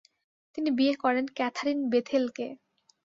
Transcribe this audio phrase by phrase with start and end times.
[0.55, 2.47] তিনি বিয়ে করেন ক্যাথারিন বেথেলকে।